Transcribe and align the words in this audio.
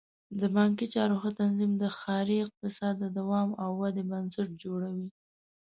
د 0.39 0.41
بانکي 0.55 0.85
چارو 0.93 1.15
ښه 1.21 1.29
تنظیم 1.39 1.71
د 1.77 1.83
ښاري 1.97 2.37
اقتصاد 2.45 2.93
د 2.99 3.05
دوام 3.17 3.49
او 3.63 3.69
ودې 3.79 4.03
بنسټ 4.11 4.47
جوړوي. 4.63 5.07